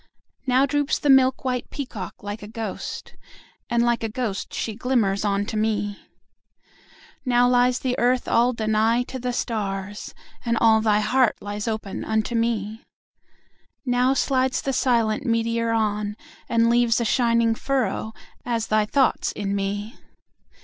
Now 0.47 0.65
droops 0.65 0.97
the 0.97 1.11
milk 1.11 1.45
white 1.45 1.69
peacock 1.69 2.23
like 2.23 2.41
a 2.41 2.47
ghost, 2.47 3.09
5 3.09 3.19
And 3.69 3.83
like 3.83 4.01
a 4.03 4.09
ghost 4.09 4.51
she 4.51 4.73
glimmers 4.73 5.23
on 5.23 5.45
to 5.45 5.55
me. 5.55 5.99
Now 7.23 7.47
lies 7.47 7.77
the 7.77 7.95
Earth 7.99 8.27
all 8.27 8.51
Danaë 8.51 9.05
to 9.05 9.19
the 9.19 9.31
stars, 9.31 10.15
And 10.43 10.57
all 10.59 10.81
thy 10.81 11.01
heart 11.01 11.35
lies 11.39 11.67
open 11.67 12.03
unto 12.03 12.33
me. 12.33 12.83
Now 13.85 14.15
slides 14.15 14.63
the 14.63 14.73
silent 14.73 15.23
meteor 15.23 15.69
on, 15.69 16.15
and 16.49 16.67
leaves 16.67 16.99
A 16.99 17.05
shining 17.05 17.53
furrow, 17.53 18.11
as 18.43 18.65
thy 18.69 18.87
thoughts 18.87 19.31
in 19.31 19.53
me. 19.55 19.99